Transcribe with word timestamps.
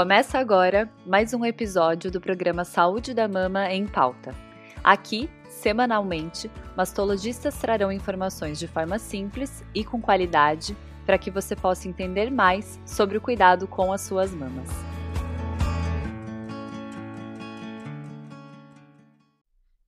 Começa 0.00 0.38
agora 0.38 0.90
mais 1.04 1.34
um 1.34 1.44
episódio 1.44 2.10
do 2.10 2.22
programa 2.22 2.64
Saúde 2.64 3.12
da 3.12 3.28
Mama 3.28 3.70
em 3.70 3.86
Pauta. 3.86 4.34
Aqui, 4.82 5.28
semanalmente, 5.46 6.50
mastologistas 6.74 7.58
trarão 7.58 7.92
informações 7.92 8.58
de 8.58 8.66
forma 8.66 8.98
simples 8.98 9.62
e 9.74 9.84
com 9.84 10.00
qualidade 10.00 10.74
para 11.04 11.18
que 11.18 11.30
você 11.30 11.54
possa 11.54 11.86
entender 11.86 12.30
mais 12.30 12.80
sobre 12.86 13.18
o 13.18 13.20
cuidado 13.20 13.68
com 13.68 13.92
as 13.92 14.00
suas 14.00 14.34
mamas. 14.34 14.70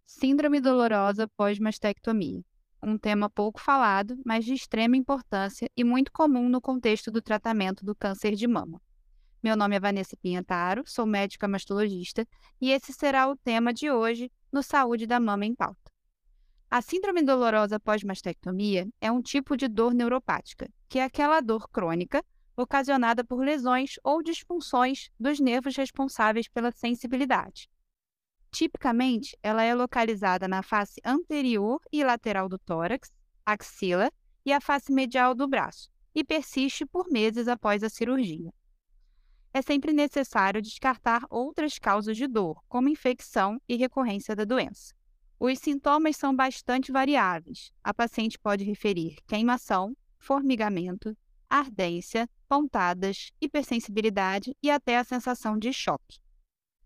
Síndrome 0.04 0.60
dolorosa 0.60 1.26
pós-mastectomia. 1.38 2.42
Um 2.82 2.98
tema 2.98 3.30
pouco 3.30 3.58
falado, 3.58 4.14
mas 4.26 4.44
de 4.44 4.52
extrema 4.52 4.94
importância 4.94 5.70
e 5.74 5.82
muito 5.82 6.12
comum 6.12 6.50
no 6.50 6.60
contexto 6.60 7.10
do 7.10 7.22
tratamento 7.22 7.82
do 7.82 7.94
câncer 7.94 8.34
de 8.34 8.46
mama. 8.46 8.78
Meu 9.42 9.56
nome 9.56 9.74
é 9.74 9.80
Vanessa 9.80 10.16
Pinhataro, 10.16 10.84
sou 10.86 11.04
médica 11.04 11.48
mastologista 11.48 12.24
e 12.60 12.70
esse 12.70 12.92
será 12.92 13.28
o 13.28 13.34
tema 13.34 13.74
de 13.74 13.90
hoje 13.90 14.30
no 14.52 14.62
Saúde 14.62 15.04
da 15.04 15.18
Mama 15.18 15.44
em 15.44 15.52
Pauta. 15.52 15.90
A 16.70 16.80
síndrome 16.80 17.24
dolorosa 17.24 17.80
pós-mastectomia 17.80 18.88
é 19.00 19.10
um 19.10 19.20
tipo 19.20 19.56
de 19.56 19.66
dor 19.66 19.94
neuropática, 19.94 20.70
que 20.88 21.00
é 21.00 21.02
aquela 21.02 21.40
dor 21.40 21.68
crônica 21.70 22.24
ocasionada 22.56 23.24
por 23.24 23.42
lesões 23.44 23.94
ou 24.04 24.22
disfunções 24.22 25.10
dos 25.18 25.40
nervos 25.40 25.74
responsáveis 25.74 26.46
pela 26.46 26.70
sensibilidade. 26.70 27.68
Tipicamente, 28.52 29.36
ela 29.42 29.64
é 29.64 29.74
localizada 29.74 30.46
na 30.46 30.62
face 30.62 31.00
anterior 31.04 31.80
e 31.90 32.04
lateral 32.04 32.48
do 32.48 32.60
tórax, 32.60 33.10
axila 33.44 34.08
e 34.46 34.52
a 34.52 34.60
face 34.60 34.92
medial 34.92 35.34
do 35.34 35.48
braço, 35.48 35.90
e 36.14 36.22
persiste 36.22 36.86
por 36.86 37.10
meses 37.10 37.48
após 37.48 37.82
a 37.82 37.88
cirurgia 37.88 38.52
é 39.54 39.60
sempre 39.60 39.92
necessário 39.92 40.62
descartar 40.62 41.24
outras 41.28 41.78
causas 41.78 42.16
de 42.16 42.26
dor, 42.26 42.62
como 42.68 42.88
infecção 42.88 43.60
e 43.68 43.76
recorrência 43.76 44.34
da 44.34 44.44
doença. 44.44 44.94
Os 45.38 45.58
sintomas 45.58 46.16
são 46.16 46.34
bastante 46.34 46.92
variáveis. 46.92 47.72
A 47.82 47.92
paciente 47.92 48.38
pode 48.38 48.64
referir 48.64 49.16
queimação, 49.26 49.94
formigamento, 50.18 51.16
ardência, 51.50 52.28
pontadas, 52.48 53.30
hipersensibilidade 53.40 54.56
e 54.62 54.70
até 54.70 54.96
a 54.96 55.04
sensação 55.04 55.58
de 55.58 55.72
choque. 55.72 56.18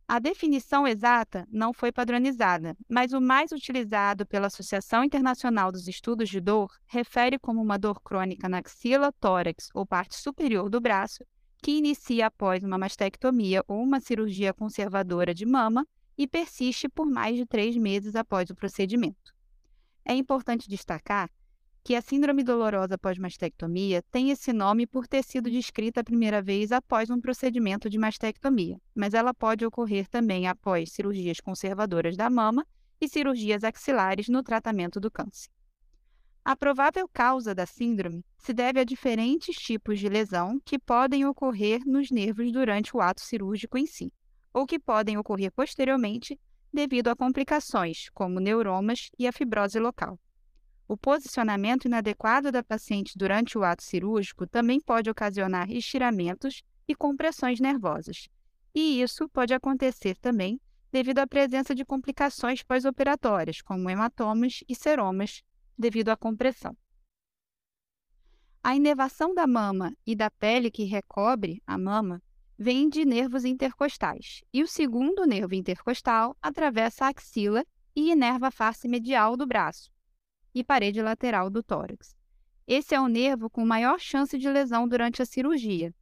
A 0.09 0.19
definição 0.19 0.87
exata 0.87 1.47
não 1.51 1.73
foi 1.73 1.93
padronizada, 1.93 2.77
mas 2.89 3.13
o 3.13 3.21
mais 3.21 3.51
utilizado 3.53 4.25
pela 4.25 4.47
Associação 4.47 5.05
Internacional 5.05 5.71
dos 5.71 5.89
Estudos 5.89 6.29
de 6.29 6.41
Dor 6.41 6.73
refere 6.87 7.39
como 7.39 7.61
uma 7.61 7.77
dor 7.77 8.01
crônica 8.01 8.49
na 8.49 8.59
axila, 8.59 9.13
tórax 9.21 9.69
ou 9.75 9.85
parte 9.85 10.17
superior 10.17 10.71
do 10.71 10.81
braço 10.81 11.25
que 11.63 11.73
inicia 11.73 12.27
após 12.27 12.63
uma 12.63 12.79
mastectomia 12.79 13.65
ou 13.67 13.83
uma 13.83 14.01
cirurgia 14.01 14.53
conservadora 14.53 15.35
de 15.35 15.45
mama 15.45 15.87
e 16.17 16.27
persiste 16.27 16.89
por 16.89 17.07
mais 17.07 17.37
de 17.37 17.45
três 17.45 17.77
meses 17.77 18.17
após 18.17 18.51
o 18.51 18.55
procedimento. 18.55 19.35
É 20.05 20.15
importante 20.15 20.69
destacar 20.69 21.31
que 21.87 21.95
a 21.95 22.03
síndrome 22.03 22.43
dolorosa 22.43 22.99
pós-mastectomia 22.99 24.03
tem 24.11 24.31
esse 24.31 24.53
nome 24.53 24.89
por 24.89 25.07
ter 25.07 25.23
sido 25.23 25.49
descrita 25.49 26.01
a 26.01 26.05
primeira 26.05 26.43
vez 26.43 26.73
após 26.73 27.11
um 27.11 27.21
procedimento 27.21 27.89
de 27.89 27.97
mastectomia, 27.97 28.81
mas 28.93 29.15
ela 29.15 29.33
pode 29.33 29.65
ocorrer 29.65 30.09
também 30.09 30.49
após 30.49 30.91
cirurgias 30.91 31.39
conservadoras 31.39 32.17
da 32.17 32.29
mama 32.29 32.67
e 33.01 33.09
cirurgias 33.09 33.63
axilares 33.63 34.29
no 34.29 34.43
tratamento 34.43 34.99
do 34.99 35.11
câncer. 35.11 35.49
A 36.47 36.55
provável 36.55 37.09
causa 37.09 37.53
da 37.53 37.67
síndrome 37.67 38.25
se 38.39 38.53
deve 38.53 38.79
a 38.79 38.85
diferentes 38.85 39.57
tipos 39.57 39.99
de 39.99 40.09
lesão 40.09 40.61
que 40.65 40.79
podem 40.79 41.27
ocorrer 41.27 41.81
nos 41.85 42.09
nervos 42.09 42.53
durante 42.53 42.97
o 42.97 43.01
ato 43.01 43.21
cirúrgico 43.21 43.77
em 43.77 43.85
si, 43.85 44.13
ou 44.55 44.65
que 44.65 44.79
podem 44.79 45.19
ocorrer 45.19 45.51
posteriormente 45.51 46.39
devido 46.73 47.09
a 47.09 47.17
complicações, 47.17 48.09
como 48.15 48.39
neuromas 48.39 49.11
e 49.19 49.27
a 49.27 49.33
fibrose 49.33 49.81
local. 49.81 50.21
O 50.87 50.97
posicionamento 50.97 51.87
inadequado 51.87 52.53
da 52.53 52.63
paciente 52.63 53.19
durante 53.19 53.59
o 53.59 53.65
ato 53.65 53.83
cirúrgico 53.83 54.47
também 54.47 54.81
pode 54.81 55.11
ocasionar 55.11 55.69
estiramentos 55.69 56.63
e 56.87 56.95
compressões 56.95 57.59
nervosas. 57.59 58.29
E 58.73 59.03
isso 59.03 59.29
pode 59.31 59.53
acontecer 59.53 60.17
também 60.19 60.61
devido 60.93 61.19
à 61.19 61.27
presença 61.27 61.75
de 61.75 61.85
complicações 61.85 62.63
pós-operatórias, 62.63 63.61
como 63.61 63.91
hematomas 63.91 64.61
e 64.69 64.77
seromas, 64.77 65.43
devido 65.79 66.09
à 66.09 66.17
compressão. 66.17 66.77
A 68.63 68.75
inervação 68.75 69.35
da 69.35 69.47
mama 69.47 69.97
e 70.05 70.17
da 70.17 70.31
pele 70.31 70.71
que 70.71 70.85
recobre 70.85 71.63
a 71.67 71.79
mama 71.79 72.23
vem 72.59 72.89
de 72.89 73.05
nervos 73.05 73.45
intercostais, 73.45 74.43
e 74.53 74.63
o 74.63 74.67
segundo 74.67 75.25
nervo 75.25 75.55
intercostal 75.55 76.37
atravessa 76.41 77.05
a 77.05 77.09
axila 77.09 77.65
e 77.95 78.11
inerva 78.11 78.49
a 78.49 78.51
face 78.51 78.89
medial 78.89 79.37
do 79.37 79.47
braço 79.47 79.91
e 80.55 80.65
parede 80.65 81.03
lateral 81.03 81.51
do 81.51 81.63
tórax. 81.63 82.17
Esse 82.67 82.95
é 82.95 83.01
o 83.01 83.09
nervo 83.09 83.49
com 83.51 83.65
maior 83.65 84.01
chance 84.01 84.37
de 84.39 84.49
lesão 84.49 84.89
durante 84.89 85.23
a 85.23 85.27
cirurgia, 85.27 85.95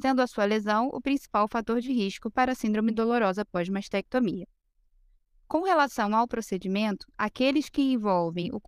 sendo 0.00 0.22
a 0.22 0.26
sua 0.26 0.44
lesão 0.44 0.88
o 0.88 1.00
principal 1.00 1.46
fator 1.46 1.80
de 1.80 1.92
risco 1.92 2.30
para 2.30 2.52
a 2.52 2.54
síndrome 2.54 2.90
dolorosa 2.90 3.44
pós-mastectomia. 3.44 4.46
Com 5.46 5.62
relação 5.62 6.14
ao 6.16 6.26
procedimento, 6.26 7.06
aqueles 7.16 7.68
que 7.68 7.82
envolvem 7.82 8.50
o 8.52 8.60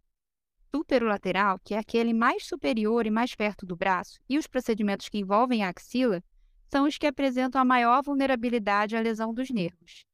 superolateral, 0.75 1.59
que 1.65 1.75
é 1.75 1.79
aquele 1.79 2.13
mais 2.13 2.47
superior 2.47 3.07
e 3.07 3.11
mais 3.11 3.35
perto 3.35 3.67
do 3.67 3.77
braço, 3.77 4.21
e 4.29 4.39
os 4.39 4.47
procedimentos 4.47 5.09
que 5.09 5.19
envolvem 5.19 5.63
a 5.65 5.69
axila, 5.69 6.23
são 6.69 6.87
os 6.87 6.97
que 6.97 7.07
apresentam 7.07 7.61
a 7.61 7.65
maior 7.65 8.03
vulnerabilidade 8.03 8.97
à 8.97 9.01
lesão 9.01 9.35
dos 9.35 9.51
nervos, 9.51 10.05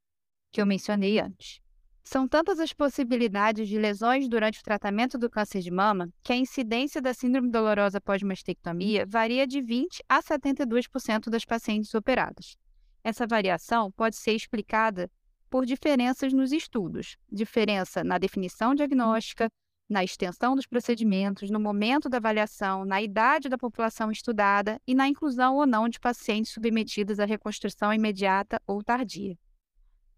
que 0.51 0.61
eu 0.61 0.67
mencionei 0.67 1.21
antes. 1.21 1.61
São 2.03 2.27
tantas 2.29 2.61
as 2.61 2.73
possibilidades 2.73 3.69
de 3.69 3.77
lesões 3.79 4.29
durante 4.29 4.61
o 4.61 4.63
tratamento 4.63 5.19
do 5.19 5.29
câncer 5.29 5.61
de 5.61 5.73
mama 5.73 6.09
que 6.23 6.33
a 6.33 6.37
incidência 6.37 7.03
da 7.03 7.13
síndrome 7.13 7.51
dolorosa 7.51 8.01
pós-mastectomia 8.01 9.05
varia 9.05 9.45
de 9.45 9.61
20 9.61 10.05
a 10.09 10.23
72% 10.23 11.29
das 11.29 11.45
pacientes 11.45 11.93
operadas. 11.95 12.57
Essa 13.03 13.27
variação 13.27 13.91
pode 13.91 14.17
ser 14.17 14.33
explicada 14.33 15.11
por 15.51 15.67
diferenças 15.67 16.33
nos 16.33 16.53
estudos, 16.53 17.17
diferença 17.31 18.05
na 18.05 18.19
definição 18.19 18.73
diagnóstica, 18.73 19.49
na 19.89 20.03
extensão 20.03 20.57
dos 20.57 20.67
procedimentos, 20.67 21.51
no 21.51 21.61
momento 21.61 22.09
da 22.09 22.17
avaliação, 22.17 22.85
na 22.85 23.01
idade 23.01 23.49
da 23.49 23.57
população 23.57 24.11
estudada 24.11 24.81
e 24.87 24.95
na 24.95 25.09
inclusão 25.09 25.57
ou 25.57 25.67
não 25.67 25.89
de 25.89 26.01
pacientes 26.01 26.53
submetidos 26.53 27.21
à 27.21 27.25
reconstrução 27.25 27.93
imediata 27.93 28.61
ou 28.67 28.83
tardia. 28.83 29.39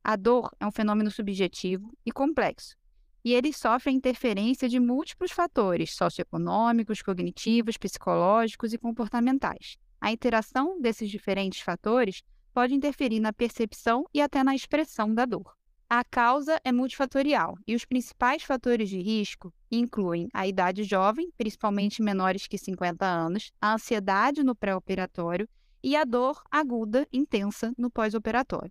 A 0.03 0.17
dor 0.17 0.51
é 0.59 0.67
um 0.67 0.71
fenômeno 0.71 1.11
subjetivo 1.11 1.93
e 2.05 2.11
complexo, 2.11 2.77
e 3.23 3.35
ele 3.35 3.53
sofre 3.53 3.91
a 3.91 3.93
interferência 3.93 4.69
de 4.69 4.81
múltiplos 4.81 5.33
fatores 5.33 5.95
socioeconômicos, 5.95 7.03
cognitivos, 7.03 7.77
psicológicos 7.77 8.73
e 8.73 8.79
comportamentais. 8.79 9.77
A 10.01 10.11
interação 10.11 10.81
desses 10.81 11.11
diferentes 11.11 11.61
fatores 11.61 12.23
pode 12.55 12.75
interferir 12.75 13.21
na 13.21 13.33
percepção 13.33 14.07
e 14.15 14.23
até 14.23 14.43
na 14.43 14.55
expressão 14.55 15.13
da 15.13 15.27
dor. 15.27 15.58
A 15.91 16.05
causa 16.05 16.61
é 16.65 16.71
multifatorial 16.71 17.57
e 17.67 17.75
os 17.75 17.87
principais 17.87 18.43
fatores 18.43 18.91
de 18.91 19.01
risco 19.01 19.51
incluem 19.71 20.29
a 20.35 20.47
idade 20.47 20.85
jovem, 20.85 21.33
principalmente 21.35 22.03
menores 22.03 22.47
que 22.47 22.59
50 22.59 23.07
anos, 23.07 23.51
a 23.59 23.73
ansiedade 23.73 24.43
no 24.43 24.55
pré-operatório 24.55 25.49
e 25.83 25.97
a 25.97 26.05
dor 26.05 26.43
aguda 26.51 27.09
intensa 27.11 27.73
no 27.79 27.91
pós-operatório. 27.91 28.71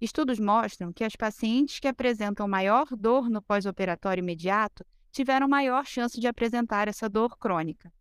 Estudos 0.00 0.40
mostram 0.40 0.92
que 0.92 1.04
as 1.04 1.14
pacientes 1.14 1.78
que 1.78 1.86
apresentam 1.86 2.48
maior 2.48 2.88
dor 2.96 3.30
no 3.30 3.40
pós-operatório 3.40 4.20
imediato 4.20 4.84
tiveram 5.12 5.46
maior 5.46 5.86
chance 5.86 6.18
de 6.18 6.26
apresentar 6.26 6.88
essa 6.88 7.08
dor 7.08 7.38
crônica, 7.38 7.92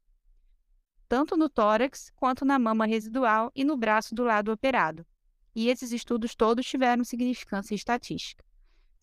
tanto 1.08 1.38
no 1.38 1.50
tórax 1.50 2.12
quanto 2.16 2.44
na 2.44 2.58
mama 2.58 2.88
residual 2.88 3.52
e 3.56 3.64
no 3.64 3.78
braço 3.78 4.16
do 4.16 4.24
lado 4.24 4.52
operado. 4.52 5.06
E 5.54 5.70
esses 5.70 5.92
estudos 5.92 6.34
todos 6.34 6.66
tiveram 6.66 7.04
significância 7.04 7.76
estatística. 7.76 8.44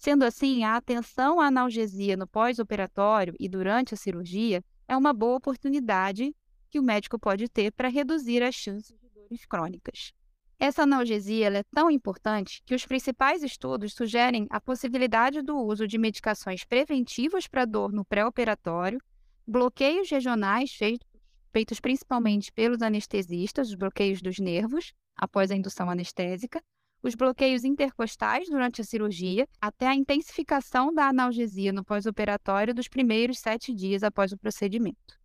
Sendo 0.05 0.25
assim, 0.25 0.65
a 0.65 0.75
atenção 0.75 1.41
à 1.41 1.47
analgesia 1.47 2.17
no 2.17 2.27
pós-operatório 2.27 3.37
e 3.39 3.49
durante 3.49 3.95
a 3.95 3.97
cirurgia 3.97 4.61
é 4.89 4.97
uma 4.97 5.13
boa 5.13 5.37
oportunidade 5.37 6.35
que 6.69 6.81
o 6.81 6.83
médico 6.83 7.21
pode 7.21 7.49
ter 7.49 7.71
para 7.71 7.87
reduzir 7.87 8.43
as 8.43 8.53
chances 8.53 8.99
de 8.99 9.09
dores 9.11 9.47
crônicas. 9.47 10.13
Essa 10.59 10.83
analgesia 10.83 11.57
é 11.57 11.63
tão 11.73 11.89
importante 11.89 12.65
que 12.67 12.75
os 12.75 12.85
principais 12.85 13.45
estudos 13.45 13.95
sugerem 13.95 14.49
a 14.51 14.61
possibilidade 14.61 15.41
do 15.41 15.57
uso 15.57 15.87
de 15.87 15.99
medicações 15.99 16.65
preventivas 16.65 17.47
para 17.47 17.65
dor 17.65 17.93
no 17.93 18.05
pré-operatório, 18.05 19.01
bloqueios 19.47 20.11
regionais 20.11 20.73
feitos, 20.73 21.07
feitos 21.53 21.79
principalmente 21.79 22.51
pelos 22.51 22.83
anestesistas, 22.83 23.69
os 23.69 23.77
bloqueios 23.77 24.21
dos 24.21 24.41
nervos 24.41 24.93
após 25.15 25.53
a 25.53 25.55
indução 25.55 25.89
anestésica, 25.89 26.61
os 27.03 27.15
bloqueios 27.15 27.65
intercostais 27.65 28.49
durante 28.49 28.81
a 28.81 28.85
cirurgia, 28.85 29.49
até 29.61 29.89
a 29.89 29.95
intensificação 29.95 30.95
da 30.95 31.09
analgesia 31.09 31.73
no 31.73 31.85
pós-operatório 31.85 32.75
dos 32.75 32.89
primeiros 32.89 33.39
sete 33.39 33.75
dias 33.75 34.03
após 34.03 34.33
o 34.33 34.39
procedimento. 34.39 35.21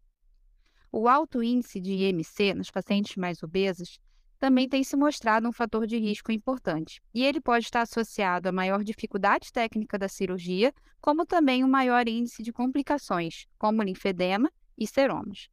O 0.91 1.07
alto 1.07 1.43
índice 1.43 1.79
de 1.79 1.91
IMC 1.93 2.53
nos 2.55 2.71
pacientes 2.71 3.15
mais 3.15 3.43
obesos 3.43 3.99
também 4.39 4.69
tem 4.69 4.83
se 4.83 4.95
mostrado 4.95 5.47
um 5.47 5.51
fator 5.51 5.85
de 5.85 5.97
risco 5.97 6.31
importante, 6.31 7.01
e 7.13 7.23
ele 7.23 7.41
pode 7.41 7.65
estar 7.65 7.81
associado 7.81 8.47
a 8.47 8.51
maior 8.51 8.83
dificuldade 8.83 9.51
técnica 9.51 9.97
da 9.97 10.07
cirurgia, 10.07 10.73
como 11.01 11.25
também 11.25 11.63
um 11.63 11.67
maior 11.67 12.07
índice 12.07 12.43
de 12.43 12.53
complicações, 12.53 13.45
como 13.57 13.83
linfedema 13.83 14.51
e 14.77 14.87
seromas. 14.87 15.49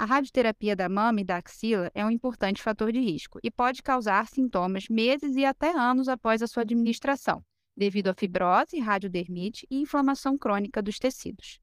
A 0.00 0.06
radioterapia 0.06 0.74
da 0.74 0.88
mama 0.88 1.20
e 1.20 1.24
da 1.24 1.36
axila 1.36 1.92
é 1.94 2.02
um 2.02 2.10
importante 2.10 2.62
fator 2.62 2.90
de 2.90 2.98
risco 2.98 3.38
e 3.42 3.50
pode 3.50 3.82
causar 3.82 4.26
sintomas 4.28 4.88
meses 4.88 5.36
e 5.36 5.44
até 5.44 5.76
anos 5.78 6.08
após 6.08 6.40
a 6.40 6.46
sua 6.46 6.62
administração, 6.62 7.44
devido 7.76 8.08
a 8.08 8.14
fibrose, 8.14 8.78
radiodermite 8.78 9.66
e 9.70 9.78
inflamação 9.78 10.38
crônica 10.38 10.80
dos 10.80 10.98
tecidos. 10.98 11.60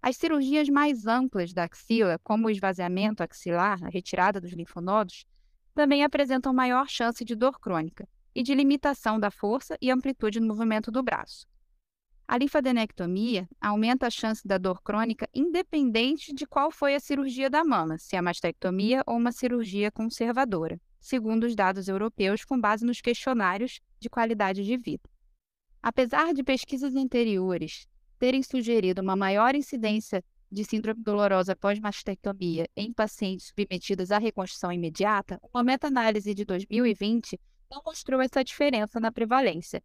As 0.00 0.16
cirurgias 0.16 0.70
mais 0.70 1.06
amplas 1.06 1.52
da 1.52 1.64
axila, 1.64 2.18
como 2.24 2.46
o 2.46 2.50
esvaziamento 2.50 3.22
axilar, 3.22 3.84
a 3.84 3.90
retirada 3.90 4.40
dos 4.40 4.54
linfonodos, 4.54 5.26
também 5.74 6.02
apresentam 6.02 6.54
maior 6.54 6.88
chance 6.88 7.22
de 7.22 7.34
dor 7.34 7.60
crônica 7.60 8.08
e 8.34 8.42
de 8.42 8.54
limitação 8.54 9.20
da 9.20 9.30
força 9.30 9.76
e 9.82 9.90
amplitude 9.90 10.40
no 10.40 10.46
movimento 10.46 10.90
do 10.90 11.02
braço. 11.02 11.46
A 12.30 12.38
linfadenectomia 12.38 13.48
aumenta 13.60 14.06
a 14.06 14.10
chance 14.10 14.46
da 14.46 14.56
dor 14.56 14.80
crônica 14.82 15.28
independente 15.34 16.32
de 16.32 16.46
qual 16.46 16.70
foi 16.70 16.94
a 16.94 17.00
cirurgia 17.00 17.50
da 17.50 17.64
mama, 17.64 17.98
se 17.98 18.14
é 18.14 18.22
mastectomia 18.22 19.02
ou 19.04 19.16
uma 19.16 19.32
cirurgia 19.32 19.90
conservadora, 19.90 20.80
segundo 21.00 21.42
os 21.42 21.56
dados 21.56 21.88
europeus 21.88 22.44
com 22.44 22.60
base 22.60 22.86
nos 22.86 23.00
questionários 23.00 23.80
de 23.98 24.08
qualidade 24.08 24.64
de 24.64 24.76
vida. 24.76 25.02
Apesar 25.82 26.32
de 26.32 26.44
pesquisas 26.44 26.94
anteriores 26.94 27.88
terem 28.16 28.44
sugerido 28.44 29.02
uma 29.02 29.16
maior 29.16 29.56
incidência 29.56 30.22
de 30.52 30.64
síndrome 30.64 31.02
dolorosa 31.02 31.56
pós-mastectomia 31.56 32.68
em 32.76 32.92
pacientes 32.92 33.48
submetidos 33.48 34.12
à 34.12 34.18
reconstrução 34.18 34.70
imediata, 34.70 35.40
uma 35.52 35.64
meta-análise 35.64 36.32
de 36.32 36.44
2020 36.44 37.40
não 37.68 37.82
mostrou 37.84 38.20
essa 38.20 38.44
diferença 38.44 39.00
na 39.00 39.10
prevalência. 39.10 39.82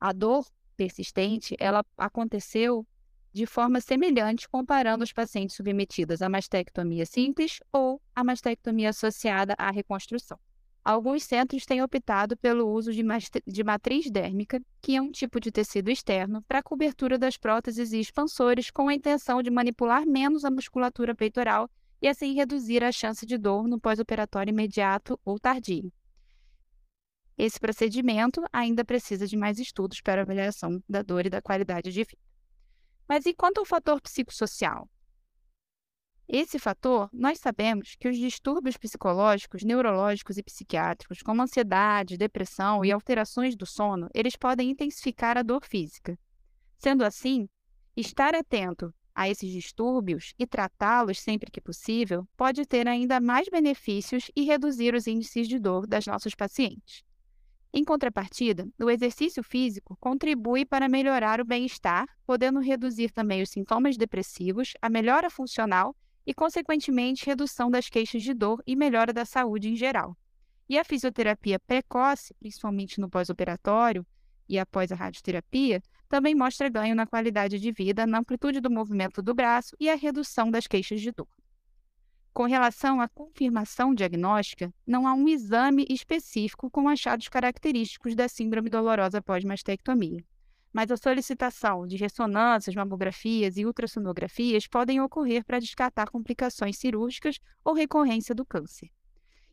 A 0.00 0.12
dor 0.12 0.44
persistente, 0.78 1.56
ela 1.58 1.84
aconteceu 1.96 2.86
de 3.32 3.44
forma 3.46 3.80
semelhante 3.80 4.48
comparando 4.48 5.02
os 5.02 5.12
pacientes 5.12 5.56
submetidos 5.56 6.22
à 6.22 6.28
mastectomia 6.28 7.04
simples 7.04 7.58
ou 7.72 8.00
à 8.14 8.22
mastectomia 8.22 8.90
associada 8.90 9.54
à 9.58 9.70
reconstrução. 9.72 10.38
Alguns 10.84 11.24
centros 11.24 11.66
têm 11.66 11.82
optado 11.82 12.36
pelo 12.36 12.70
uso 12.70 12.92
de, 12.92 13.02
de 13.46 13.64
matriz 13.64 14.10
dérmica, 14.10 14.62
que 14.80 14.96
é 14.96 15.02
um 15.02 15.10
tipo 15.10 15.38
de 15.40 15.50
tecido 15.50 15.90
externo, 15.90 16.42
para 16.48 16.62
cobertura 16.62 17.18
das 17.18 17.36
próteses 17.36 17.92
e 17.92 18.00
expansores, 18.00 18.70
com 18.70 18.88
a 18.88 18.94
intenção 18.94 19.42
de 19.42 19.50
manipular 19.50 20.06
menos 20.06 20.44
a 20.44 20.50
musculatura 20.50 21.14
peitoral 21.14 21.68
e 22.00 22.08
assim 22.08 22.32
reduzir 22.32 22.82
a 22.84 22.92
chance 22.92 23.26
de 23.26 23.36
dor 23.36 23.66
no 23.68 23.78
pós-operatório 23.78 24.50
imediato 24.50 25.18
ou 25.24 25.38
tardio. 25.38 25.92
Esse 27.38 27.60
procedimento 27.60 28.42
ainda 28.52 28.84
precisa 28.84 29.24
de 29.24 29.36
mais 29.36 29.60
estudos 29.60 30.00
para 30.00 30.22
avaliação 30.22 30.82
da 30.88 31.02
dor 31.02 31.24
e 31.24 31.30
da 31.30 31.40
qualidade 31.40 31.92
de 31.92 32.02
vida. 32.02 32.20
Mas 33.08 33.26
e 33.26 33.32
quanto 33.32 33.58
ao 33.58 33.64
fator 33.64 34.00
psicossocial? 34.00 34.90
Esse 36.26 36.58
fator, 36.58 37.08
nós 37.12 37.38
sabemos 37.38 37.94
que 37.94 38.08
os 38.08 38.18
distúrbios 38.18 38.76
psicológicos, 38.76 39.62
neurológicos 39.62 40.36
e 40.36 40.42
psiquiátricos, 40.42 41.22
como 41.22 41.40
ansiedade, 41.40 42.18
depressão 42.18 42.84
e 42.84 42.90
alterações 42.90 43.56
do 43.56 43.64
sono, 43.64 44.08
eles 44.12 44.34
podem 44.34 44.70
intensificar 44.70 45.38
a 45.38 45.42
dor 45.42 45.64
física. 45.64 46.18
Sendo 46.76 47.04
assim, 47.04 47.48
estar 47.96 48.34
atento 48.34 48.92
a 49.14 49.28
esses 49.28 49.50
distúrbios 49.50 50.34
e 50.38 50.46
tratá-los 50.46 51.20
sempre 51.20 51.52
que 51.52 51.60
possível 51.60 52.28
pode 52.36 52.66
ter 52.66 52.86
ainda 52.88 53.20
mais 53.20 53.48
benefícios 53.48 54.28
e 54.34 54.44
reduzir 54.44 54.92
os 54.94 55.06
índices 55.06 55.48
de 55.48 55.58
dor 55.58 55.86
das 55.86 56.04
nossos 56.04 56.34
pacientes. 56.34 57.07
Em 57.72 57.84
contrapartida, 57.84 58.66
o 58.80 58.90
exercício 58.90 59.42
físico 59.42 59.96
contribui 60.00 60.64
para 60.64 60.88
melhorar 60.88 61.40
o 61.40 61.44
bem-estar, 61.44 62.06
podendo 62.26 62.60
reduzir 62.60 63.10
também 63.10 63.42
os 63.42 63.50
sintomas 63.50 63.96
depressivos, 63.96 64.72
a 64.80 64.88
melhora 64.88 65.28
funcional 65.28 65.94
e, 66.26 66.32
consequentemente, 66.32 67.26
redução 67.26 67.70
das 67.70 67.88
queixas 67.88 68.22
de 68.22 68.32
dor 68.32 68.62
e 68.66 68.74
melhora 68.74 69.12
da 69.12 69.24
saúde 69.24 69.68
em 69.68 69.76
geral. 69.76 70.16
E 70.68 70.78
a 70.78 70.84
fisioterapia 70.84 71.58
precoce, 71.58 72.34
principalmente 72.40 73.00
no 73.00 73.08
pós-operatório 73.08 74.06
e 74.48 74.58
após 74.58 74.90
a 74.90 74.94
radioterapia, 74.94 75.82
também 76.08 76.34
mostra 76.34 76.70
ganho 76.70 76.94
na 76.94 77.06
qualidade 77.06 77.58
de 77.58 77.70
vida, 77.70 78.06
na 78.06 78.18
amplitude 78.18 78.60
do 78.60 78.70
movimento 78.70 79.20
do 79.22 79.34
braço 79.34 79.76
e 79.78 79.90
a 79.90 79.94
redução 79.94 80.50
das 80.50 80.66
queixas 80.66 81.02
de 81.02 81.12
dor. 81.12 81.28
Com 82.38 82.44
relação 82.44 83.00
à 83.00 83.08
confirmação 83.08 83.92
diagnóstica, 83.92 84.72
não 84.86 85.08
há 85.08 85.12
um 85.12 85.26
exame 85.26 85.84
específico 85.90 86.70
com 86.70 86.88
achados 86.88 87.28
característicos 87.28 88.14
da 88.14 88.28
síndrome 88.28 88.70
dolorosa 88.70 89.20
pós-mastectomia 89.20 90.24
mas 90.72 90.88
a 90.92 90.96
solicitação 90.96 91.84
de 91.84 91.96
ressonâncias, 91.96 92.76
mamografias 92.76 93.56
e 93.56 93.66
ultrassonografias 93.66 94.68
podem 94.68 95.00
ocorrer 95.00 95.44
para 95.44 95.58
descartar 95.58 96.10
complicações 96.10 96.78
cirúrgicas 96.78 97.40
ou 97.64 97.74
recorrência 97.74 98.36
do 98.36 98.46
câncer. 98.46 98.88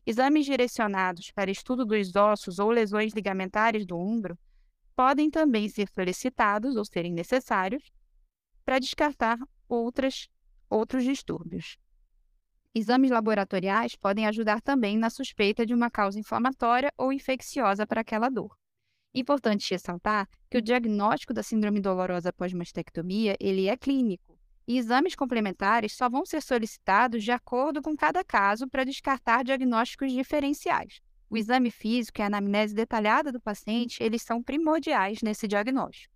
Exames 0.06 0.46
direcionados 0.46 1.32
para 1.32 1.50
estudo 1.50 1.84
dos 1.84 2.14
ossos 2.14 2.60
ou 2.60 2.70
lesões 2.70 3.12
ligamentares 3.12 3.84
do 3.84 3.98
ombro 3.98 4.38
podem 4.94 5.28
também 5.28 5.68
ser 5.68 5.88
solicitados 5.88 6.76
ou 6.76 6.84
serem 6.84 7.12
necessários 7.12 7.90
para 8.64 8.78
descartar 8.78 9.36
outras, 9.68 10.28
outros 10.70 11.02
distúrbios. 11.02 11.76
Exames 12.78 13.10
laboratoriais 13.10 13.96
podem 13.96 14.26
ajudar 14.26 14.60
também 14.60 14.98
na 14.98 15.08
suspeita 15.08 15.64
de 15.64 15.72
uma 15.72 15.90
causa 15.90 16.20
inflamatória 16.20 16.92
ou 16.98 17.10
infecciosa 17.10 17.86
para 17.86 18.02
aquela 18.02 18.28
dor. 18.28 18.54
Importante 19.14 19.70
ressaltar 19.70 20.28
que 20.50 20.58
o 20.58 20.60
diagnóstico 20.60 21.32
da 21.32 21.42
síndrome 21.42 21.80
dolorosa 21.80 22.34
pós-mastectomia 22.34 23.34
ele 23.40 23.66
é 23.66 23.78
clínico 23.78 24.38
e 24.68 24.76
exames 24.76 25.14
complementares 25.14 25.94
só 25.94 26.06
vão 26.06 26.26
ser 26.26 26.42
solicitados 26.42 27.24
de 27.24 27.30
acordo 27.30 27.80
com 27.80 27.96
cada 27.96 28.22
caso 28.22 28.68
para 28.68 28.84
descartar 28.84 29.42
diagnósticos 29.42 30.12
diferenciais. 30.12 31.00
O 31.30 31.36
exame 31.38 31.70
físico 31.70 32.20
e 32.20 32.22
a 32.24 32.26
anamnese 32.26 32.74
detalhada 32.74 33.32
do 33.32 33.40
paciente, 33.40 34.02
eles 34.02 34.20
são 34.20 34.42
primordiais 34.42 35.22
nesse 35.22 35.48
diagnóstico. 35.48 36.15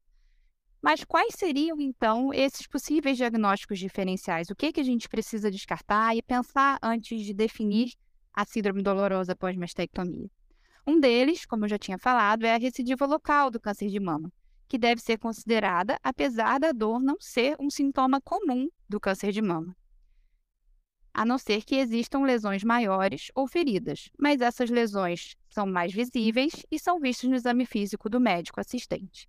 Mas 0.82 1.04
quais 1.04 1.34
seriam, 1.36 1.78
então, 1.78 2.32
esses 2.32 2.66
possíveis 2.66 3.18
diagnósticos 3.18 3.78
diferenciais? 3.78 4.48
O 4.48 4.56
que, 4.56 4.72
que 4.72 4.80
a 4.80 4.84
gente 4.84 5.08
precisa 5.10 5.50
descartar 5.50 6.16
e 6.16 6.22
pensar 6.22 6.78
antes 6.82 7.20
de 7.20 7.34
definir 7.34 7.92
a 8.32 8.46
síndrome 8.46 8.82
dolorosa 8.82 9.36
pós-mastectomia? 9.36 10.30
Um 10.86 10.98
deles, 10.98 11.44
como 11.44 11.66
eu 11.66 11.68
já 11.68 11.78
tinha 11.78 11.98
falado, 11.98 12.46
é 12.46 12.54
a 12.54 12.58
recidiva 12.58 13.04
local 13.04 13.50
do 13.50 13.60
câncer 13.60 13.88
de 13.88 14.00
mama, 14.00 14.32
que 14.66 14.78
deve 14.78 15.02
ser 15.02 15.18
considerada 15.18 15.98
apesar 16.02 16.58
da 16.58 16.72
dor 16.72 16.98
não 16.98 17.16
ser 17.20 17.56
um 17.60 17.68
sintoma 17.68 18.18
comum 18.18 18.66
do 18.88 18.98
câncer 18.98 19.32
de 19.32 19.42
mama. 19.42 19.76
A 21.12 21.26
não 21.26 21.36
ser 21.36 21.62
que 21.62 21.74
existam 21.74 22.20
lesões 22.20 22.64
maiores 22.64 23.30
ou 23.34 23.46
feridas, 23.46 24.08
mas 24.18 24.40
essas 24.40 24.70
lesões 24.70 25.36
são 25.50 25.66
mais 25.66 25.92
visíveis 25.92 26.64
e 26.70 26.78
são 26.78 26.98
vistas 26.98 27.28
no 27.28 27.36
exame 27.36 27.66
físico 27.66 28.08
do 28.08 28.18
médico 28.18 28.60
assistente. 28.60 29.28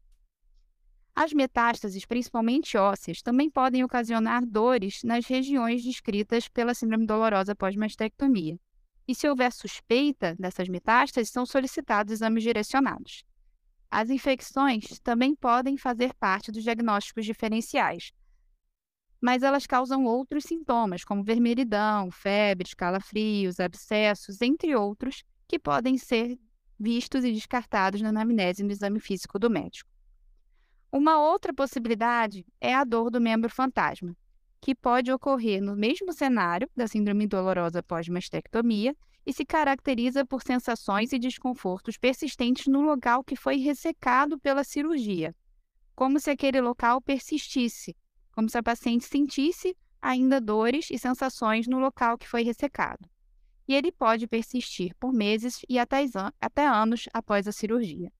As 1.15 1.34
metástases, 1.34 2.06
principalmente 2.06 2.77
ósseas, 2.77 3.22
também 3.22 3.50
podem 3.50 3.84
ocasionar 3.84 4.46
dores 4.46 5.03
nas 5.03 5.25
regiões 5.25 5.84
descritas 5.84 6.48
pela 6.48 6.74
síndrome 6.74 7.06
dolorosa 7.06 7.56
pós-mastectomia, 7.56 8.58
e 9.08 9.13
se 9.13 9.27
houver 9.27 9.51
suspeita 9.51 10.36
dessas 10.39 10.70
metástases, 10.70 11.30
são 11.30 11.46
solicitados 11.46 12.13
exames 12.13 12.44
direcionados. 12.44 13.25
As 13.89 14.10
infecções 14.10 15.00
também 15.03 15.36
podem 15.36 15.77
fazer 15.77 16.13
parte 16.13 16.51
dos 16.51 16.63
diagnósticos 16.63 17.25
diferenciais, 17.25 18.13
mas 19.20 19.44
elas 19.44 19.68
causam 19.68 20.06
outros 20.06 20.46
sintomas, 20.46 21.03
como 21.03 21.24
vermelhidão, 21.24 22.10
febre, 22.10 22.75
calafrios, 22.75 23.60
abscessos, 23.60 24.41
entre 24.41 24.75
outros, 24.75 25.24
que 25.48 25.60
podem 25.60 25.98
ser 25.98 26.39
vistos 26.80 27.24
e 27.24 27.32
descartados 27.32 28.01
na 28.01 28.10
anamnese 28.10 28.63
no 28.63 28.72
exame 28.72 29.00
físico 29.00 29.38
do 29.38 29.50
médico. 29.50 29.91
Uma 30.91 31.17
outra 31.19 31.53
possibilidade 31.53 32.45
é 32.60 32.75
a 32.75 32.83
dor 32.83 33.10
do 33.10 33.21
membro 33.21 33.50
fantasma, 33.50 34.13
que 34.60 34.75
pode 34.75 35.10
ocorrer 35.10 35.62
no 35.62 35.74
mesmo 35.74 36.12
cenário 36.12 36.69
da 36.75 36.86
síndrome 36.86 37.25
dolorosa 37.25 37.81
pós-mastectomia 37.81 38.93
e 39.25 39.31
se 39.31 39.45
caracteriza 39.45 40.25
por 40.25 40.43
sensações 40.43 41.13
e 41.13 41.19
desconfortos 41.19 41.98
persistentes 41.98 42.67
no 42.67 42.81
local 42.81 43.24
que 43.24 43.38
foi 43.38 43.55
ressecado 43.55 44.38
pela 44.38 44.65
cirurgia, 44.65 45.33
como 45.95 46.19
se 46.19 46.29
aquele 46.29 46.60
local 46.60 47.01
persistisse, 47.01 47.95
como 48.36 48.50
se 48.50 48.57
a 48.57 48.63
paciente 48.63 49.05
sentisse 49.05 49.77
ainda 50.01 50.41
dores 50.41 50.89
e 50.91 50.98
sensações 50.98 51.67
no 51.67 51.79
local 51.79 52.17
que 52.17 52.27
foi 52.27 52.43
ressecado. 52.43 53.10
E 53.65 53.74
ele 53.74 53.93
pode 53.93 54.27
persistir 54.27 54.93
por 55.00 55.13
meses 55.13 55.62
e 55.69 55.79
até, 55.79 56.03
anos 56.67 57.07
após 57.13 57.48
a 57.48 57.53
cirurgia. 57.53 58.12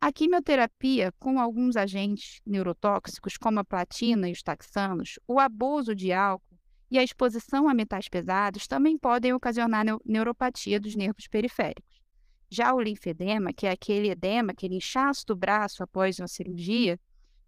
A 0.00 0.12
quimioterapia 0.12 1.12
com 1.18 1.40
alguns 1.40 1.76
agentes 1.76 2.40
neurotóxicos, 2.46 3.36
como 3.36 3.58
a 3.58 3.64
platina 3.64 4.28
e 4.28 4.32
os 4.32 4.42
taxanos, 4.42 5.18
o 5.26 5.40
abuso 5.40 5.92
de 5.92 6.12
álcool 6.12 6.56
e 6.88 6.98
a 6.98 7.02
exposição 7.02 7.68
a 7.68 7.74
metais 7.74 8.08
pesados 8.08 8.68
também 8.68 8.96
podem 8.96 9.32
ocasionar 9.32 9.84
neuropatia 10.04 10.78
dos 10.78 10.94
nervos 10.94 11.26
periféricos. 11.26 12.00
Já 12.48 12.72
o 12.72 12.80
linfedema, 12.80 13.52
que 13.52 13.66
é 13.66 13.70
aquele 13.70 14.08
edema, 14.08 14.52
aquele 14.52 14.76
inchaço 14.76 15.26
do 15.26 15.36
braço 15.36 15.82
após 15.82 16.18
uma 16.20 16.28
cirurgia, 16.28 16.98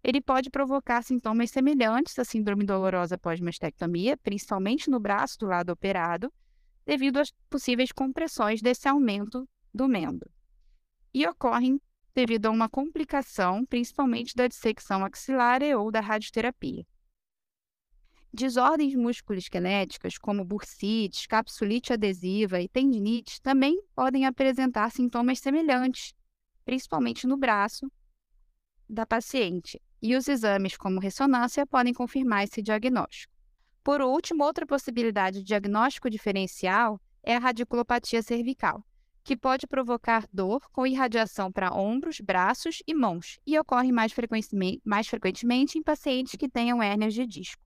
ele 0.03 0.19
pode 0.19 0.49
provocar 0.49 1.03
sintomas 1.03 1.51
semelhantes 1.51 2.19
à 2.19 2.25
síndrome 2.25 2.65
dolorosa 2.65 3.17
pós-mastectomia, 3.17 4.17
principalmente 4.17 4.89
no 4.89 4.99
braço 4.99 5.39
do 5.39 5.47
lado 5.47 5.71
operado, 5.71 6.31
devido 6.85 7.17
às 7.17 7.31
possíveis 7.49 7.91
compressões 7.91 8.61
desse 8.61 8.89
aumento 8.89 9.47
do 9.73 9.87
membro. 9.87 10.29
E 11.13 11.25
ocorrem 11.25 11.79
devido 12.13 12.47
a 12.47 12.51
uma 12.51 12.69
complicação, 12.69 13.65
principalmente 13.65 14.35
da 14.35 14.47
dissecção 14.47 15.03
axilar 15.05 15.61
ou 15.77 15.91
da 15.91 15.99
radioterapia. 15.99 16.85
Desordens 18.33 18.95
musculoesqueléticas, 18.95 20.17
como 20.17 20.45
bursite, 20.45 21.27
capsulite 21.27 21.91
adesiva 21.91 22.61
e 22.61 22.69
tendinite, 22.69 23.41
também 23.41 23.83
podem 23.93 24.25
apresentar 24.25 24.89
sintomas 24.89 25.39
semelhantes, 25.39 26.13
principalmente 26.63 27.27
no 27.27 27.35
braço 27.35 27.91
da 28.87 29.05
paciente, 29.05 29.81
e 30.01 30.15
os 30.15 30.27
exames 30.27 30.77
como 30.77 30.99
ressonância 30.99 31.67
podem 31.67 31.93
confirmar 31.93 32.45
esse 32.45 32.61
diagnóstico. 32.61 33.33
Por 33.83 34.01
último, 34.01 34.43
outra 34.43 34.65
possibilidade 34.65 35.39
de 35.39 35.45
diagnóstico 35.45 36.09
diferencial 36.09 37.01
é 37.23 37.35
a 37.35 37.39
radiculopatia 37.39 38.21
cervical, 38.21 38.85
que 39.23 39.37
pode 39.37 39.67
provocar 39.67 40.27
dor 40.31 40.61
com 40.71 40.85
irradiação 40.85 41.51
para 41.51 41.73
ombros, 41.73 42.19
braços 42.19 42.81
e 42.87 42.93
mãos, 42.93 43.39
e 43.45 43.57
ocorre 43.59 43.91
mais 43.91 44.11
frequentemente, 44.11 44.81
mais 44.83 45.07
frequentemente 45.07 45.77
em 45.77 45.83
pacientes 45.83 46.35
que 46.35 46.49
tenham 46.49 46.81
hérnias 46.81 47.13
de 47.13 47.25
disco. 47.25 47.61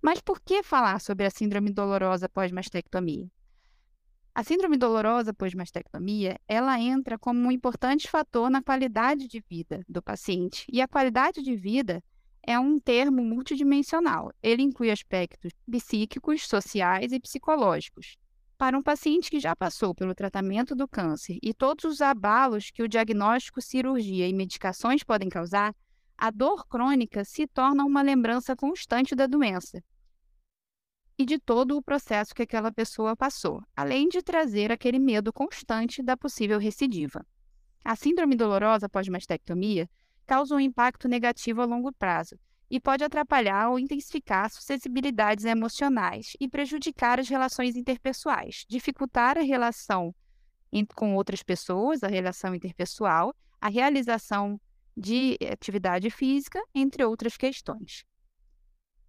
Mas 0.00 0.20
por 0.20 0.40
que 0.40 0.62
falar 0.62 1.00
sobre 1.00 1.26
a 1.26 1.30
síndrome 1.30 1.72
dolorosa 1.72 2.28
pós-mastectomia? 2.28 3.30
A 4.34 4.42
síndrome 4.42 4.78
dolorosa 4.78 5.34
pós-mastectomia, 5.34 6.40
ela 6.48 6.80
entra 6.80 7.18
como 7.18 7.38
um 7.38 7.52
importante 7.52 8.08
fator 8.08 8.48
na 8.48 8.62
qualidade 8.62 9.28
de 9.28 9.44
vida 9.46 9.84
do 9.86 10.02
paciente. 10.02 10.64
E 10.72 10.80
a 10.80 10.88
qualidade 10.88 11.42
de 11.42 11.54
vida 11.54 12.02
é 12.42 12.58
um 12.58 12.78
termo 12.78 13.22
multidimensional. 13.22 14.32
Ele 14.42 14.62
inclui 14.62 14.90
aspectos 14.90 15.52
psíquicos, 15.70 16.46
sociais 16.46 17.12
e 17.12 17.20
psicológicos. 17.20 18.16
Para 18.62 18.78
um 18.78 18.82
paciente 18.82 19.28
que 19.28 19.40
já 19.40 19.56
passou 19.56 19.92
pelo 19.92 20.14
tratamento 20.14 20.72
do 20.76 20.86
câncer 20.86 21.36
e 21.42 21.52
todos 21.52 21.84
os 21.84 22.00
abalos 22.00 22.70
que 22.70 22.80
o 22.80 22.86
diagnóstico, 22.86 23.60
cirurgia 23.60 24.28
e 24.28 24.32
medicações 24.32 25.02
podem 25.02 25.28
causar, 25.28 25.74
a 26.16 26.30
dor 26.30 26.64
crônica 26.68 27.24
se 27.24 27.44
torna 27.48 27.84
uma 27.84 28.02
lembrança 28.02 28.54
constante 28.54 29.16
da 29.16 29.26
doença 29.26 29.82
e 31.18 31.24
de 31.24 31.40
todo 31.40 31.76
o 31.76 31.82
processo 31.82 32.32
que 32.32 32.42
aquela 32.42 32.70
pessoa 32.70 33.16
passou, 33.16 33.60
além 33.74 34.08
de 34.08 34.22
trazer 34.22 34.70
aquele 34.70 35.00
medo 35.00 35.32
constante 35.32 36.00
da 36.00 36.16
possível 36.16 36.60
recidiva. 36.60 37.26
A 37.84 37.96
síndrome 37.96 38.36
dolorosa 38.36 38.88
pós-mastectomia 38.88 39.90
causa 40.24 40.54
um 40.54 40.60
impacto 40.60 41.08
negativo 41.08 41.62
a 41.62 41.64
longo 41.64 41.92
prazo 41.92 42.38
e 42.72 42.80
pode 42.80 43.04
atrapalhar 43.04 43.68
ou 43.68 43.78
intensificar 43.78 44.48
suscetibilidades 44.48 45.44
emocionais 45.44 46.32
e 46.40 46.48
prejudicar 46.48 47.20
as 47.20 47.28
relações 47.28 47.76
interpessoais, 47.76 48.64
dificultar 48.66 49.36
a 49.36 49.42
relação 49.42 50.14
com 50.96 51.14
outras 51.14 51.42
pessoas, 51.42 52.02
a 52.02 52.08
relação 52.08 52.54
interpessoal, 52.54 53.36
a 53.60 53.68
realização 53.68 54.58
de 54.96 55.36
atividade 55.52 56.08
física, 56.08 56.62
entre 56.74 57.04
outras 57.04 57.36
questões. 57.36 58.06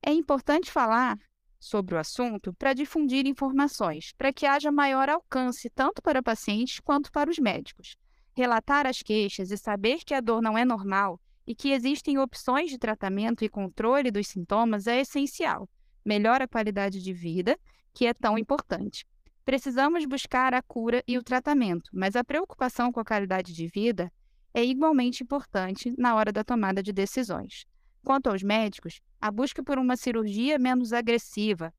É 0.05 0.11
importante 0.11 0.69
falar 0.69 1.17
sobre 1.57 1.95
o 1.95 1.97
assunto 1.97 2.53
para 2.55 2.73
difundir 2.73 3.25
informações, 3.25 4.11
para 4.17 4.33
que 4.33 4.45
haja 4.45 4.73
maior 4.73 5.07
alcance 5.07 5.69
tanto 5.69 6.01
para 6.01 6.21
pacientes 6.21 6.81
quanto 6.81 7.09
para 7.09 7.29
os 7.29 7.39
médicos. 7.39 7.95
Relatar 8.35 8.85
as 8.85 9.01
queixas 9.01 9.51
e 9.51 9.57
saber 9.57 9.99
que 10.03 10.13
a 10.13 10.19
dor 10.19 10.41
não 10.41 10.57
é 10.57 10.65
normal 10.65 11.17
e 11.45 11.53
que 11.53 11.71
existem 11.71 12.17
opções 12.17 12.69
de 12.69 12.77
tratamento 12.77 13.43
e 13.43 13.49
controle 13.49 14.11
dos 14.11 14.27
sintomas 14.27 14.87
é 14.87 15.01
essencial. 15.01 15.69
Melhora 16.05 16.45
a 16.45 16.47
qualidade 16.47 17.01
de 17.01 17.13
vida, 17.13 17.57
que 17.93 18.05
é 18.05 18.13
tão 18.13 18.37
importante. 18.37 19.05
Precisamos 19.45 20.05
buscar 20.05 20.53
a 20.53 20.61
cura 20.61 21.03
e 21.07 21.17
o 21.17 21.23
tratamento, 21.23 21.89
mas 21.93 22.15
a 22.15 22.23
preocupação 22.23 22.91
com 22.91 22.99
a 22.99 23.05
qualidade 23.05 23.53
de 23.53 23.67
vida 23.67 24.11
é 24.53 24.63
igualmente 24.63 25.23
importante 25.23 25.93
na 25.97 26.15
hora 26.15 26.31
da 26.31 26.43
tomada 26.43 26.81
de 26.81 26.93
decisões. 26.93 27.65
Quanto 28.03 28.29
aos 28.29 28.43
médicos, 28.43 29.01
a 29.19 29.31
busca 29.31 29.63
por 29.63 29.77
uma 29.77 29.97
cirurgia 29.97 30.59
menos 30.59 30.93
agressiva, 30.93 31.73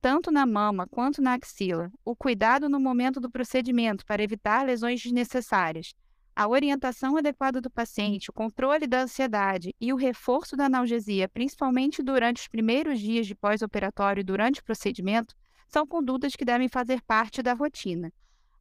tanto 0.00 0.30
na 0.30 0.46
mama 0.46 0.86
quanto 0.88 1.22
na 1.22 1.34
axila, 1.34 1.90
o 2.04 2.14
cuidado 2.14 2.68
no 2.68 2.78
momento 2.78 3.20
do 3.20 3.30
procedimento 3.30 4.04
para 4.04 4.22
evitar 4.22 4.64
lesões 4.64 5.02
desnecessárias, 5.02 5.94
a 6.36 6.46
orientação 6.46 7.16
adequada 7.16 7.62
do 7.62 7.70
paciente, 7.70 8.28
o 8.28 8.32
controle 8.32 8.86
da 8.86 9.00
ansiedade 9.00 9.74
e 9.80 9.90
o 9.90 9.96
reforço 9.96 10.54
da 10.54 10.66
analgesia, 10.66 11.26
principalmente 11.30 12.02
durante 12.02 12.42
os 12.42 12.48
primeiros 12.48 13.00
dias 13.00 13.26
de 13.26 13.34
pós-operatório 13.34 14.20
e 14.20 14.24
durante 14.24 14.60
o 14.60 14.64
procedimento, 14.64 15.34
são 15.66 15.86
condutas 15.86 16.36
que 16.36 16.44
devem 16.44 16.68
fazer 16.68 17.00
parte 17.00 17.42
da 17.42 17.54
rotina. 17.54 18.12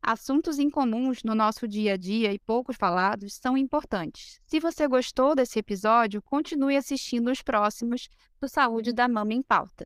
Assuntos 0.01 0.57
incomuns 0.57 1.21
no 1.23 1.35
nosso 1.35 1.67
dia 1.67 1.95
a 1.95 1.97
dia 1.97 2.31
e 2.31 2.39
poucos 2.39 2.77
falados 2.77 3.33
são 3.33 3.57
importantes. 3.57 4.39
Se 4.45 4.57
você 4.57 4.87
gostou 4.87 5.35
desse 5.35 5.59
episódio, 5.59 6.21
continue 6.21 6.77
assistindo 6.77 7.29
os 7.29 7.41
próximos 7.41 8.07
do 8.39 8.47
Saúde 8.47 8.93
da 8.93 9.07
Mama 9.09 9.33
em 9.33 9.41
Pauta. 9.41 9.85